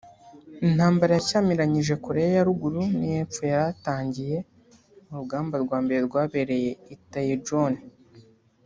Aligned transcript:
Intambara 0.67 1.11
yashyamiranyije 1.17 1.93
Koreya 2.05 2.29
ya 2.35 2.47
ruguru 2.47 2.81
n’iy’epfo 2.97 3.41
yaratangiye 3.51 4.37
mu 5.07 5.13
rugamba 5.21 5.55
rwa 5.63 5.77
mbere 5.83 5.99
rwabereye 6.07 6.71
I 6.93 6.95
Taejon 7.11 7.73